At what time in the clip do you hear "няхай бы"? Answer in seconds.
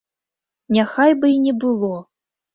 0.77-1.31